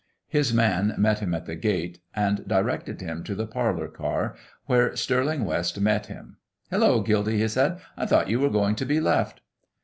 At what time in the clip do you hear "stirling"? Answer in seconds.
4.95-5.45